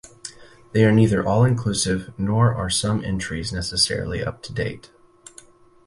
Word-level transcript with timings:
They 0.71 0.83
are 0.83 0.91
neither 0.91 1.23
all-inclusive 1.27 2.11
nor 2.17 2.55
are 2.55 2.71
some 2.71 3.03
entries 3.05 3.53
necessarily 3.53 4.23
up 4.23 4.41
to 4.41 4.51
date. 4.51 4.89